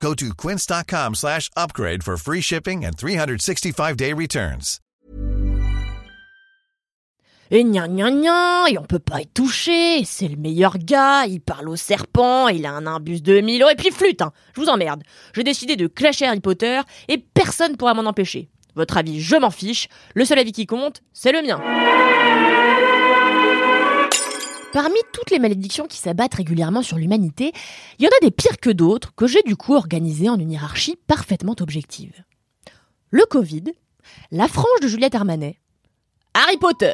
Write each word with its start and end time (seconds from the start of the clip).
Go 0.00 0.14
to 0.14 0.34
quince.com 0.34 1.14
slash 1.14 1.50
upgrade 1.56 2.02
for 2.02 2.16
free 2.16 2.40
shipping 2.40 2.84
and 2.84 2.96
365-day 2.96 4.12
returns. 4.12 4.80
Et 7.48 7.62
gna 7.62 7.86
gna 7.86 8.10
gna, 8.10 8.68
et 8.68 8.76
on 8.76 8.82
peut 8.82 8.98
pas 8.98 9.20
y 9.20 9.26
toucher, 9.28 10.04
c'est 10.04 10.26
le 10.26 10.36
meilleur 10.36 10.78
gars, 10.78 11.26
il 11.26 11.40
parle 11.40 11.68
au 11.68 11.76
serpent, 11.76 12.48
il 12.48 12.66
a 12.66 12.72
un 12.72 12.88
imbus 12.88 13.20
de 13.20 13.40
1000 13.40 13.62
euros, 13.62 13.70
et 13.70 13.76
puis 13.76 13.92
flûte, 13.92 14.20
hein, 14.20 14.32
je 14.52 14.60
vous 14.60 14.68
emmerde. 14.68 15.04
J'ai 15.32 15.44
décidé 15.44 15.76
de 15.76 15.86
clasher 15.86 16.26
Harry 16.26 16.40
Potter, 16.40 16.80
et 17.06 17.18
personne 17.18 17.76
pourra 17.76 17.94
m'en 17.94 18.08
empêcher. 18.08 18.48
Votre 18.74 18.96
avis, 18.96 19.20
je 19.20 19.36
m'en 19.36 19.52
fiche, 19.52 19.88
le 20.14 20.24
seul 20.24 20.40
avis 20.40 20.50
qui 20.50 20.66
compte, 20.66 21.02
c'est 21.12 21.30
le 21.30 21.40
mien. 21.40 21.60
Parmi 24.76 24.98
toutes 25.10 25.30
les 25.30 25.38
malédictions 25.38 25.86
qui 25.86 25.96
s'abattent 25.96 26.34
régulièrement 26.34 26.82
sur 26.82 26.98
l'humanité, 26.98 27.52
il 27.98 28.04
y 28.04 28.06
en 28.06 28.10
a 28.10 28.20
des 28.20 28.30
pires 28.30 28.58
que 28.60 28.68
d'autres 28.68 29.14
que 29.14 29.26
j'ai 29.26 29.40
du 29.40 29.56
coup 29.56 29.74
organisées 29.74 30.28
en 30.28 30.38
une 30.38 30.50
hiérarchie 30.50 30.98
parfaitement 31.06 31.54
objective. 31.60 32.12
Le 33.08 33.24
Covid, 33.24 33.64
la 34.32 34.48
frange 34.48 34.80
de 34.82 34.86
Juliette 34.86 35.14
Armanet, 35.14 35.58
Harry 36.34 36.58
Potter. 36.58 36.92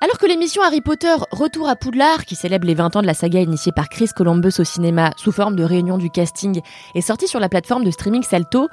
Alors 0.00 0.18
que 0.18 0.26
l'émission 0.26 0.60
Harry 0.64 0.80
Potter 0.80 1.14
Retour 1.30 1.68
à 1.68 1.76
Poudlard, 1.76 2.24
qui 2.24 2.34
célèbre 2.34 2.66
les 2.66 2.74
20 2.74 2.96
ans 2.96 3.02
de 3.02 3.06
la 3.06 3.14
saga 3.14 3.38
initiée 3.38 3.70
par 3.70 3.88
Chris 3.88 4.08
Columbus 4.08 4.54
au 4.58 4.64
cinéma 4.64 5.12
sous 5.16 5.30
forme 5.30 5.54
de 5.54 5.62
réunion 5.62 5.98
du 5.98 6.10
casting, 6.10 6.62
est 6.96 7.00
sortie 7.00 7.28
sur 7.28 7.38
la 7.38 7.48
plateforme 7.48 7.84
de 7.84 7.92
streaming 7.92 8.24
Salto, 8.24 8.68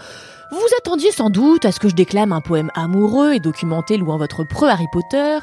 vous 0.49 0.67
attendiez 0.79 1.11
sans 1.11 1.29
doute 1.29 1.63
à 1.63 1.71
ce 1.71 1.79
que 1.79 1.89
je 1.89 1.93
déclame 1.93 2.31
un 2.31 2.41
poème 2.41 2.71
amoureux 2.73 3.33
et 3.33 3.39
documenté 3.39 3.97
louant 3.97 4.17
votre 4.17 4.43
preux 4.45 4.67
Harry 4.67 4.87
Potter, 4.91 5.37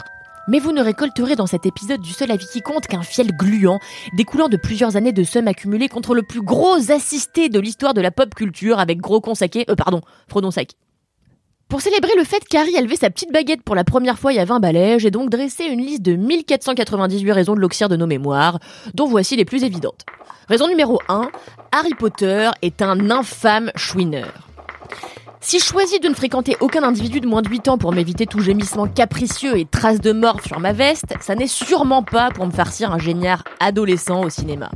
mais 0.49 0.59
vous 0.59 0.73
ne 0.73 0.83
récolterez 0.83 1.37
dans 1.37 1.47
cet 1.47 1.67
épisode 1.67 2.01
du 2.01 2.13
seul 2.13 2.31
avis 2.31 2.47
qui 2.47 2.61
compte 2.61 2.87
qu'un 2.87 3.03
fiel 3.03 3.29
gluant, 3.37 3.79
découlant 4.15 4.49
de 4.49 4.57
plusieurs 4.57 4.97
années 4.97 5.13
de 5.13 5.25
sommes 5.25 5.49
accumulées 5.49 5.89
contre 5.89 6.15
le 6.15 6.23
plus 6.23 6.43
gros 6.43 6.91
assisté 6.91 7.49
de 7.49 7.61
l'histoire 7.61 7.95
de 7.95 8.01
la 8.01 8.11
pop 8.11 8.35
culture 8.35 8.79
avec 8.79 8.99
gros 8.99 9.21
consaqué, 9.21 9.65
euh 9.71 9.75
pardon, 9.75 10.01
Frodon 10.29 10.51
Sac. 10.51 10.71
Pour 11.69 11.81
célébrer 11.81 12.13
le 12.17 12.23
fait 12.23 12.45
qu'Harry 12.49 12.77
a 12.77 12.81
levé 12.81 12.95
sa 12.95 13.11
petite 13.11 13.33
baguette 13.33 13.63
pour 13.65 13.75
la 13.75 13.83
première 13.83 14.21
fois 14.21 14.33
il 14.33 14.37
y 14.37 14.39
a 14.39 14.45
20 14.45 14.61
balais, 14.61 15.01
j'ai 15.01 15.11
donc 15.11 15.31
dressé 15.31 15.65
une 15.65 15.81
liste 15.81 16.03
de 16.03 16.15
1498 16.15 17.33
raisons 17.33 17.55
de 17.55 17.61
l'oxyre 17.61 17.89
de 17.89 17.97
nos 17.97 18.07
mémoires, 18.07 18.61
dont 18.95 19.07
voici 19.07 19.35
les 19.35 19.45
plus 19.45 19.65
évidentes. 19.65 20.07
Raison 20.49 20.69
numéro 20.69 21.01
1, 21.09 21.29
Harry 21.73 21.95
Potter 21.99 22.51
est 22.63 22.83
un 22.83 23.11
infâme 23.11 23.73
chouineur. 23.75 24.47
Si 25.49 25.61
je 25.61 25.65
choisis 25.65 26.01
de 26.01 26.09
ne 26.09 26.15
fréquenter 26.15 26.57
aucun 26.59 26.83
individu 26.83 27.21
de 27.21 27.29
moins 27.29 27.41
de 27.41 27.49
8 27.49 27.69
ans 27.69 27.79
pour 27.79 27.93
m'éviter 27.93 28.27
tout 28.27 28.41
gémissement 28.41 28.89
capricieux 28.89 29.57
et 29.57 29.65
traces 29.65 30.01
de 30.01 30.11
mort 30.11 30.41
sur 30.45 30.59
ma 30.59 30.73
veste, 30.73 31.15
ça 31.21 31.37
n'est 31.37 31.47
sûrement 31.47 32.03
pas 32.03 32.31
pour 32.33 32.47
me 32.47 32.51
farcir 32.51 32.91
un 32.91 32.99
géniard 32.99 33.45
adolescent 33.61 34.25
au 34.25 34.29
cinéma. 34.29 34.73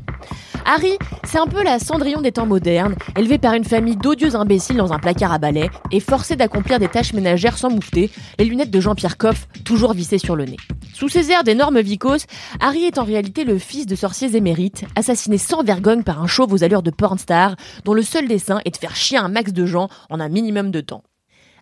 Harry, 0.65 0.99
c'est 1.25 1.39
un 1.39 1.47
peu 1.47 1.63
la 1.63 1.79
Cendrillon 1.79 2.21
des 2.21 2.33
temps 2.33 2.47
modernes, 2.47 2.95
élevé 3.17 3.39
par 3.39 3.55
une 3.55 3.65
famille 3.65 3.97
d'odieux 3.97 4.37
imbéciles 4.37 4.77
dans 4.77 4.93
un 4.93 4.99
placard 4.99 5.33
à 5.33 5.39
balai 5.39 5.71
et 5.91 6.01
forcé 6.01 6.37
d'accomplir 6.37 6.79
des 6.79 6.89
tâches 6.89 7.13
ménagères 7.13 7.59
sans 7.59 7.71
moufter, 7.71 8.11
les 8.39 8.45
lunettes 8.45 8.71
de 8.71 8.81
Jean-Pierre 8.81 9.17
Coff 9.17 9.49
toujours 9.65 9.95
vissées 9.95 10.19
sur 10.19 10.37
le 10.37 10.45
nez. 10.45 10.59
Sous 10.93 11.09
ces 11.09 11.31
airs 11.31 11.45
d'énormes 11.45 11.81
vicos, 11.81 12.27
Harry 12.61 12.85
est 12.85 12.99
en 12.99 13.05
réalité 13.05 13.45
le 13.45 13.59
fils 13.59 13.87
de 13.87 13.97
sorciers 13.97 14.37
émérites, 14.37 14.85
assassiné 14.97 15.39
sans 15.39 15.63
vergogne 15.63 16.03
par 16.03 16.23
un 16.23 16.27
chauve 16.27 16.53
aux 16.53 16.63
allures 16.63 16.83
de 16.83 16.91
pornstar, 16.91 17.57
dont 17.85 17.95
le 17.95 18.03
seul 18.03 18.29
dessin 18.29 18.61
est 18.65 18.73
de 18.73 18.77
faire 18.77 18.97
chier 18.97 19.19
un 19.19 19.29
max 19.29 19.53
de 19.53 19.67
gens 19.67 19.89
en 20.11 20.21
un 20.21 20.29
minimum 20.29 20.71
de 20.71 20.81
temps. 20.81 21.03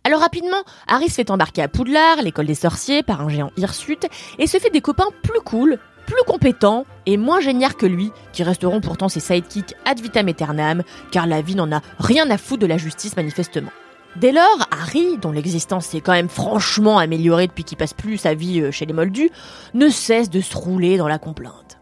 Alors 0.04 0.20
rapidement, 0.20 0.62
Harry 0.86 1.08
se 1.08 1.14
fait 1.14 1.30
embarquer 1.30 1.62
à 1.62 1.68
Poudlard, 1.68 2.22
l'école 2.22 2.46
des 2.46 2.54
sorciers, 2.54 3.02
par 3.02 3.20
un 3.20 3.28
géant 3.28 3.50
hirsute, 3.56 4.06
et 4.38 4.46
se 4.46 4.58
fait 4.58 4.70
des 4.70 4.80
copains 4.80 5.08
plus 5.22 5.40
cool, 5.44 5.78
plus 6.08 6.24
compétents 6.26 6.86
et 7.04 7.18
moins 7.18 7.40
géniards 7.40 7.76
que 7.76 7.84
lui, 7.84 8.10
qui 8.32 8.42
resteront 8.42 8.80
pourtant 8.80 9.10
ses 9.10 9.20
sidekicks 9.20 9.74
ad 9.84 10.00
vitam 10.00 10.26
aeternam, 10.26 10.82
car 11.12 11.26
la 11.26 11.42
vie 11.42 11.54
n'en 11.54 11.70
a 11.70 11.82
rien 11.98 12.30
à 12.30 12.38
foutre 12.38 12.62
de 12.62 12.66
la 12.66 12.78
justice 12.78 13.14
manifestement. 13.14 13.70
Dès 14.16 14.32
lors, 14.32 14.66
Harry, 14.70 15.18
dont 15.18 15.32
l'existence 15.32 15.86
s'est 15.86 16.00
quand 16.00 16.12
même 16.12 16.30
franchement 16.30 16.98
améliorée 16.98 17.46
depuis 17.46 17.62
qu'il 17.62 17.76
passe 17.76 17.92
plus 17.92 18.16
sa 18.16 18.32
vie 18.32 18.62
euh, 18.62 18.70
chez 18.70 18.86
les 18.86 18.94
Moldus, 18.94 19.30
ne 19.74 19.90
cesse 19.90 20.30
de 20.30 20.40
se 20.40 20.56
rouler 20.56 20.96
dans 20.96 21.08
la 21.08 21.18
complainte. 21.18 21.78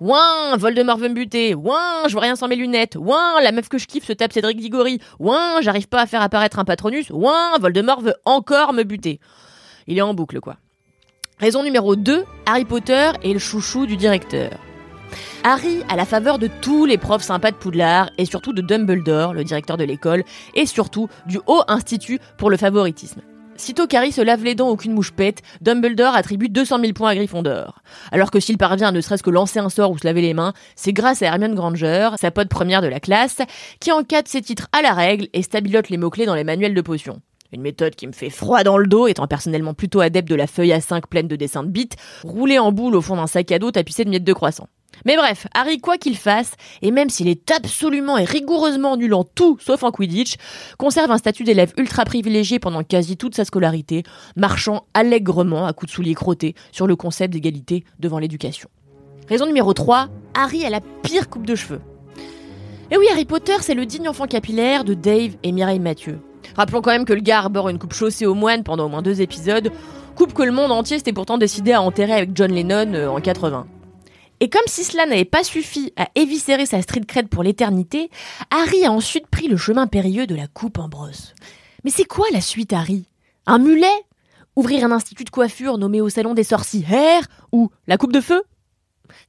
Ouin, 0.00 0.56
Voldemort 0.56 0.98
veut 0.98 1.08
me 1.08 1.14
buter. 1.14 1.54
Ouin, 1.54 2.06
je 2.06 2.12
vois 2.12 2.22
rien 2.22 2.36
sans 2.36 2.46
mes 2.46 2.56
lunettes. 2.56 2.96
Ouin, 2.96 3.40
la 3.42 3.50
meuf 3.50 3.68
que 3.68 3.78
je 3.78 3.86
kiffe 3.86 4.06
se 4.06 4.12
tape 4.12 4.32
Cédric 4.32 4.60
Diggory. 4.60 5.00
Ouin, 5.18 5.60
j'arrive 5.62 5.88
pas 5.88 6.00
à 6.00 6.06
faire 6.06 6.22
apparaître 6.22 6.60
un 6.60 6.64
patronus. 6.64 7.10
Ouin, 7.10 7.58
Voldemort 7.60 8.02
veut 8.02 8.14
encore 8.24 8.72
me 8.72 8.84
buter. 8.84 9.18
Il 9.88 9.98
est 9.98 10.02
en 10.02 10.14
boucle, 10.14 10.40
quoi. 10.40 10.56
Raison 11.40 11.64
numéro 11.64 11.96
2, 11.96 12.24
Harry 12.46 12.64
Potter 12.64 13.10
est 13.24 13.32
le 13.32 13.40
chouchou 13.40 13.86
du 13.86 13.96
directeur. 13.96 14.52
Harry 15.42 15.82
a 15.88 15.96
la 15.96 16.04
faveur 16.04 16.38
de 16.38 16.48
tous 16.60 16.86
les 16.86 16.96
profs 16.96 17.24
sympas 17.24 17.50
de 17.50 17.56
Poudlard 17.56 18.10
et 18.18 18.24
surtout 18.24 18.52
de 18.52 18.62
Dumbledore, 18.62 19.34
le 19.34 19.42
directeur 19.42 19.76
de 19.76 19.82
l'école, 19.82 20.22
et 20.54 20.64
surtout 20.64 21.08
du 21.26 21.40
Haut 21.48 21.62
Institut 21.66 22.20
pour 22.38 22.50
le 22.50 22.56
favoritisme. 22.56 23.20
Sitôt 23.56 23.88
qu'Harry 23.88 24.12
se 24.12 24.20
lave 24.20 24.44
les 24.44 24.54
dents 24.54 24.68
aucune 24.68 24.92
mouche 24.92 25.10
pète, 25.10 25.42
Dumbledore 25.60 26.14
attribue 26.14 26.48
200 26.48 26.78
000 26.80 26.92
points 26.92 27.10
à 27.10 27.14
Gryffondor. 27.16 27.82
Alors 28.12 28.30
que 28.30 28.38
s'il 28.38 28.56
parvient 28.56 28.88
à 28.88 28.92
ne 28.92 29.00
serait-ce 29.00 29.22
que 29.24 29.30
lancer 29.30 29.58
un 29.58 29.68
sort 29.68 29.90
ou 29.90 29.98
se 29.98 30.06
laver 30.06 30.22
les 30.22 30.34
mains, 30.34 30.52
c'est 30.76 30.92
grâce 30.92 31.20
à 31.22 31.26
Hermione 31.26 31.56
Granger, 31.56 32.10
sa 32.16 32.30
pote 32.30 32.48
première 32.48 32.80
de 32.80 32.88
la 32.88 33.00
classe, 33.00 33.38
qui 33.80 33.90
encadre 33.90 34.28
ses 34.28 34.40
titres 34.40 34.68
à 34.72 34.82
la 34.82 34.92
règle 34.92 35.28
et 35.32 35.42
stabilote 35.42 35.88
les 35.88 35.98
mots-clés 35.98 36.26
dans 36.26 36.36
les 36.36 36.44
manuels 36.44 36.74
de 36.74 36.80
potions. 36.80 37.20
Une 37.54 37.62
méthode 37.62 37.94
qui 37.94 38.08
me 38.08 38.12
fait 38.12 38.30
froid 38.30 38.64
dans 38.64 38.78
le 38.78 38.88
dos, 38.88 39.06
étant 39.06 39.28
personnellement 39.28 39.74
plutôt 39.74 40.00
adepte 40.00 40.28
de 40.28 40.34
la 40.34 40.48
feuille 40.48 40.72
à 40.72 40.80
5 40.80 41.06
pleine 41.06 41.28
de 41.28 41.36
dessins 41.36 41.62
de 41.62 41.68
bites, 41.68 41.94
roulée 42.24 42.58
en 42.58 42.72
boule 42.72 42.96
au 42.96 43.00
fond 43.00 43.14
d'un 43.14 43.28
sac 43.28 43.52
à 43.52 43.60
dos 43.60 43.70
tapissé 43.70 44.04
de 44.04 44.10
miettes 44.10 44.24
de 44.24 44.32
croissant. 44.32 44.66
Mais 45.04 45.16
bref, 45.16 45.46
Harry, 45.54 45.78
quoi 45.78 45.96
qu'il 45.96 46.16
fasse, 46.16 46.54
et 46.82 46.90
même 46.90 47.10
s'il 47.10 47.28
est 47.28 47.48
absolument 47.52 48.18
et 48.18 48.24
rigoureusement 48.24 48.96
nul 48.96 49.14
en 49.14 49.22
tout, 49.22 49.56
sauf 49.60 49.84
en 49.84 49.92
Quidditch, 49.92 50.34
conserve 50.78 51.12
un 51.12 51.18
statut 51.18 51.44
d'élève 51.44 51.72
ultra 51.76 52.04
privilégié 52.04 52.58
pendant 52.58 52.82
quasi 52.82 53.16
toute 53.16 53.36
sa 53.36 53.44
scolarité, 53.44 54.02
marchant 54.34 54.86
allègrement 54.92 55.64
à 55.64 55.72
coups 55.72 55.92
de 55.92 55.94
souliers 55.94 56.14
crottés 56.14 56.56
sur 56.72 56.88
le 56.88 56.96
concept 56.96 57.32
d'égalité 57.32 57.84
devant 58.00 58.18
l'éducation. 58.18 58.68
Raison 59.28 59.46
numéro 59.46 59.72
3, 59.74 60.08
Harry 60.34 60.64
a 60.64 60.70
la 60.70 60.80
pire 60.80 61.30
coupe 61.30 61.46
de 61.46 61.54
cheveux. 61.54 61.80
Et 62.90 62.96
oui, 62.96 63.06
Harry 63.12 63.26
Potter, 63.26 63.54
c'est 63.60 63.74
le 63.74 63.86
digne 63.86 64.08
enfant 64.08 64.26
capillaire 64.26 64.82
de 64.82 64.94
Dave 64.94 65.36
et 65.44 65.52
Mireille 65.52 65.78
Mathieu. 65.78 66.18
Rappelons 66.56 66.82
quand 66.82 66.92
même 66.92 67.04
que 67.04 67.12
le 67.12 67.20
gars 67.20 67.40
arbore 67.40 67.68
une 67.68 67.78
coupe 67.78 67.94
chaussée 67.94 68.26
aux 68.26 68.34
moines 68.34 68.62
pendant 68.62 68.86
au 68.86 68.88
moins 68.88 69.02
deux 69.02 69.20
épisodes, 69.20 69.72
coupe 70.14 70.32
que 70.34 70.42
le 70.42 70.52
monde 70.52 70.70
entier 70.70 70.98
s'était 70.98 71.12
pourtant 71.12 71.38
décidé 71.38 71.72
à 71.72 71.82
enterrer 71.82 72.12
avec 72.12 72.30
John 72.34 72.52
Lennon 72.52 72.94
euh, 72.94 73.08
en 73.08 73.20
80. 73.20 73.66
Et 74.40 74.48
comme 74.48 74.62
si 74.66 74.84
cela 74.84 75.06
n'avait 75.06 75.24
pas 75.24 75.42
suffi 75.42 75.92
à 75.96 76.08
éviscérer 76.14 76.66
sa 76.66 76.82
street 76.82 77.04
cred 77.06 77.28
pour 77.28 77.42
l'éternité, 77.42 78.10
Harry 78.50 78.84
a 78.84 78.92
ensuite 78.92 79.26
pris 79.26 79.48
le 79.48 79.56
chemin 79.56 79.86
périlleux 79.86 80.26
de 80.26 80.34
la 80.34 80.46
coupe 80.46 80.78
en 80.78 80.88
brosse. 80.88 81.34
Mais 81.82 81.90
c'est 81.90 82.04
quoi 82.04 82.26
la 82.32 82.40
suite, 82.40 82.72
Harry? 82.72 83.08
Un 83.46 83.58
mulet? 83.58 83.86
Ouvrir 84.56 84.84
un 84.84 84.92
institut 84.92 85.24
de 85.24 85.30
coiffure 85.30 85.78
nommé 85.78 86.00
au 86.00 86.08
salon 86.08 86.34
des 86.34 86.44
sorcières 86.44 87.26
Ou 87.52 87.70
la 87.86 87.96
coupe 87.96 88.12
de 88.12 88.20
feu? 88.20 88.42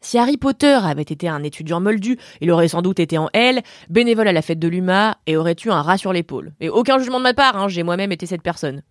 Si 0.01 0.17
Harry 0.17 0.37
Potter 0.37 0.79
avait 0.83 1.01
été 1.01 1.27
un 1.27 1.43
étudiant 1.43 1.79
moldu, 1.79 2.17
il 2.41 2.51
aurait 2.51 2.67
sans 2.67 2.81
doute 2.81 2.99
été 2.99 3.17
en 3.17 3.29
L, 3.33 3.61
bénévole 3.89 4.27
à 4.27 4.33
la 4.33 4.41
fête 4.41 4.59
de 4.59 4.67
l'UMA, 4.67 5.17
et 5.27 5.37
aurait 5.37 5.55
eu 5.63 5.69
un 5.69 5.81
rat 5.81 5.97
sur 5.97 6.13
l'épaule. 6.13 6.53
Et 6.59 6.69
aucun 6.69 6.97
jugement 6.99 7.19
de 7.19 7.23
ma 7.23 7.33
part, 7.33 7.57
hein, 7.57 7.67
j'ai 7.67 7.83
moi-même 7.83 8.11
été 8.11 8.25
cette 8.25 8.41
personne. 8.41 8.81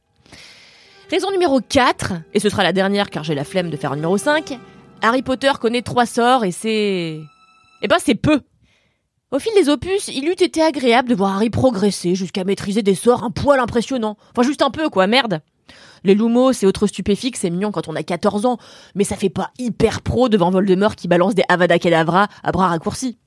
Raison 1.11 1.31
numéro 1.31 1.61
4, 1.61 2.15
et 2.33 2.41
ce 2.41 2.49
sera 2.49 2.63
la 2.63 2.73
dernière 2.73 3.11
car 3.11 3.25
j'ai 3.25 3.35
la 3.35 3.45
flemme 3.45 3.71
de 3.71 3.77
faire 3.77 3.93
un 3.93 3.97
numéro 3.97 4.17
5, 4.17 4.59
Harry 5.03 5.23
Potter 5.23 5.53
connaît 5.61 5.83
trois 5.83 6.07
sorts 6.07 6.45
et 6.45 6.51
c'est... 6.51 7.21
Eh 7.83 7.89
ben 7.89 7.97
c'est 8.03 8.15
peu 8.15 8.41
Au 9.31 9.39
fil 9.39 9.53
des 9.55 9.69
opus, 9.69 10.09
il 10.09 10.27
eût 10.27 10.33
été 10.33 10.63
agréable 10.63 11.11
de 11.11 11.15
voir 11.15 11.37
Harry 11.37 11.51
progresser 11.51 12.15
jusqu'à 12.15 12.45
maîtriser 12.45 12.83
des 12.83 12.95
sorts 12.95 13.23
un 13.23 13.31
poil 13.31 13.61
impressionnants. 13.61 14.17
Enfin 14.31 14.43
juste 14.43 14.63
un 14.63 14.71
peu 14.71 14.89
quoi, 14.89 15.07
merde 15.07 15.43
les 16.05 16.15
lumos 16.15 16.53
et 16.63 16.67
autres 16.67 16.87
stupéfiques, 16.87 17.37
c'est 17.37 17.51
mignon 17.51 17.73
quand 17.73 17.89
on 17.89 17.97
a 17.97 18.03
14 18.03 18.47
ans, 18.47 18.59
mais 18.95 19.05
ça 19.05 19.17
fait 19.17 19.31
pas 19.31 19.51
hyper 19.59 20.03
pro 20.03 20.29
devant 20.29 20.51
Voldemort 20.51 20.97
qui 20.97 21.09
balance 21.09 21.35
des 21.35 21.45
Avada 21.49 21.79
Kedavra 21.79 22.29
à 22.43 22.53
bras 22.53 22.69
raccourcis. 22.69 23.19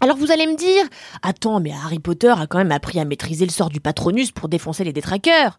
Alors 0.00 0.16
vous 0.16 0.30
allez 0.30 0.46
me 0.46 0.56
dire, 0.56 0.84
attends, 1.22 1.60
mais 1.60 1.72
Harry 1.72 2.00
Potter 2.00 2.34
a 2.36 2.46
quand 2.46 2.58
même 2.58 2.72
appris 2.72 2.98
à 2.98 3.04
maîtriser 3.04 3.46
le 3.46 3.52
sort 3.52 3.70
du 3.70 3.80
Patronus 3.80 4.32
pour 4.32 4.48
défoncer 4.48 4.84
les 4.84 4.92
détraqueurs. 4.92 5.58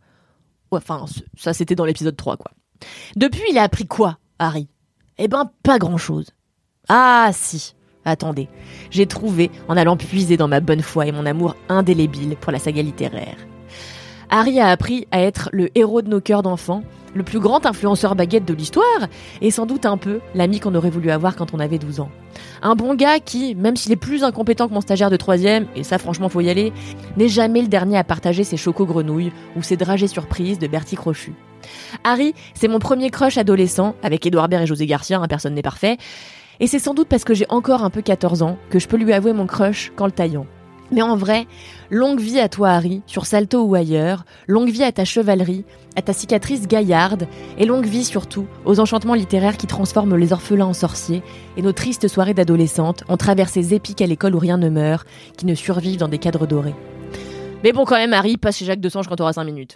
enfin, 0.72 1.06
ça 1.38 1.54
c'était 1.54 1.76
dans 1.76 1.86
l'épisode 1.86 2.18
3, 2.18 2.38
quoi. 2.38 2.52
Depuis, 3.16 3.44
il 3.50 3.58
a 3.58 3.64
appris 3.64 3.88
quoi, 3.88 4.18
Harry? 4.40 4.68
Eh 5.18 5.28
ben, 5.28 5.50
pas 5.64 5.80
grand-chose. 5.80 6.32
Ah 6.90 7.30
si, 7.32 7.76
attendez, 8.04 8.50
j'ai 8.90 9.06
trouvé 9.06 9.50
en 9.70 9.78
allant 9.78 9.96
puiser 9.96 10.36
dans 10.36 10.50
ma 10.50 10.60
bonne 10.60 10.82
foi 10.82 11.08
et 11.08 11.12
mon 11.12 11.26
amour 11.26 11.56
indélébile 11.70 12.36
pour 12.36 12.52
la 12.52 12.60
saga 12.60 12.82
littéraire. 12.82 13.38
Harry 14.36 14.60
a 14.60 14.70
appris 14.70 15.06
à 15.12 15.22
être 15.22 15.52
le 15.54 15.70
héros 15.78 16.02
de 16.02 16.10
nos 16.10 16.20
cœurs 16.20 16.42
d'enfants, 16.42 16.82
le 17.14 17.22
plus 17.22 17.40
grand 17.40 17.68
influenceur 17.68 18.16
baguette 18.16 18.46
de 18.46 18.56
l'histoire, 18.56 19.08
et 19.42 19.52
sans 19.52 19.68
doute 19.68 19.86
un 19.86 19.96
peu 19.96 20.22
l'ami 20.34 20.60
qu'on 20.60 20.74
aurait 20.74 20.90
voulu 20.90 21.12
avoir 21.12 21.36
quand 21.36 21.54
on 21.54 21.60
avait 21.60 21.78
12 21.78 22.00
ans. 22.00 22.10
Un 22.64 22.74
bon 22.74 22.96
gars 22.96 23.20
qui, 23.20 23.54
même 23.54 23.76
s'il 23.76 23.92
est 23.92 23.96
plus 23.96 24.24
incompétent 24.24 24.68
que 24.68 24.74
mon 24.74 24.82
stagiaire 24.82 25.12
de 25.12 25.18
troisième, 25.18 25.68
et 25.76 25.84
ça 25.84 26.00
franchement 26.00 26.30
faut 26.30 26.42
y 26.42 26.50
aller, 26.50 26.74
n'est 27.16 27.28
jamais 27.28 27.62
le 27.62 27.68
dernier 27.68 27.96
à 27.96 28.04
partager 28.04 28.44
ses 28.44 28.58
chocos 28.58 28.88
grenouilles 28.88 29.32
ou 29.56 29.62
ses 29.62 29.78
dragées 29.78 30.08
surprises 30.08 30.58
de 30.58 30.66
Bertie 30.66 30.96
Crochu. 30.96 31.34
Harry, 32.04 32.34
c'est 32.56 32.68
mon 32.68 32.80
premier 32.80 33.12
crush 33.12 33.38
adolescent, 33.38 33.94
avec 34.02 34.26
Edouard 34.26 34.50
Baird 34.50 34.64
et 34.64 34.66
José 34.66 34.88
Garcia, 34.88 35.20
un 35.20 35.28
personne 35.28 35.54
n'est 35.54 35.62
parfait, 35.62 35.98
et 36.60 36.66
c'est 36.66 36.80
sans 36.80 36.96
doute 36.96 37.08
parce 37.08 37.24
que 37.24 37.36
j'ai 37.36 37.46
encore 37.50 37.84
un 37.84 37.92
peu 37.92 38.02
14 38.02 38.42
ans 38.42 38.58
que 38.72 38.80
je 38.80 38.88
peux 38.88 38.98
lui 38.98 39.14
avouer 39.14 39.34
mon 39.34 39.46
crush 39.46 39.92
quand 39.96 40.08
le 40.08 40.12
taillant. 40.12 40.48
Mais 40.92 41.02
en 41.02 41.16
vrai, 41.16 41.48
longue 41.90 42.20
vie 42.20 42.40
à 42.40 42.50
toi 42.50 42.70
Harry, 42.70 43.02
sur 43.08 43.26
Salto 43.26 43.64
ou 43.64 43.76
ailleurs, 43.76 44.26
longue 44.48 44.70
vie 44.70 44.84
à 44.84 44.92
ta 44.92 45.06
chevalerie, 45.06 45.66
à 45.96 46.02
ta 46.02 46.14
cicatrice 46.14 46.68
gaillarde, 46.68 47.28
et 47.58 47.66
longue 47.66 47.86
vie 47.86 48.04
surtout 48.04 48.46
aux 48.66 48.80
enchantements 48.80 49.14
littéraires 49.14 49.58
qui 49.58 49.68
transforment 49.68 50.16
les 50.16 50.34
orphelins 50.34 50.66
en 50.66 50.74
sorciers, 50.74 51.24
et 51.58 51.62
nos 51.62 51.72
tristes 51.72 52.08
soirées 52.08 52.34
d'adolescentes 52.34 53.04
en 53.08 53.18
traversées 53.18 53.74
épiques 53.74 54.02
à 54.02 54.08
l'école 54.08 54.36
où 54.36 54.40
rien 54.40 54.58
ne 54.58 54.70
meurt, 54.70 55.08
qui 55.38 55.46
ne 55.46 55.56
survivent 55.56 55.98
dans 55.98 56.08
des 56.08 56.20
cadres 56.20 56.46
dorés. 56.46 56.76
Mais 57.64 57.72
bon 57.72 57.86
quand 57.86 57.96
même 57.96 58.14
Harry, 58.14 58.38
passe 58.38 58.58
chez 58.58 58.66
Jacques 58.66 58.82
Desange 58.82 59.08
quand 59.08 59.16
t'auras 59.16 59.34
5 59.34 59.46
minutes. 59.46 59.76